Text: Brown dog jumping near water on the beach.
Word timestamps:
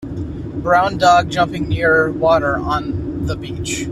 Brown 0.63 0.97
dog 0.97 1.29
jumping 1.29 1.69
near 1.69 2.11
water 2.11 2.55
on 2.57 3.27
the 3.27 3.35
beach. 3.35 3.85